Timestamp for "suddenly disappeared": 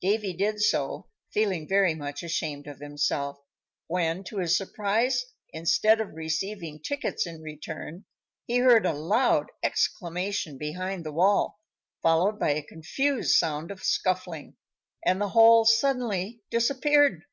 15.66-17.24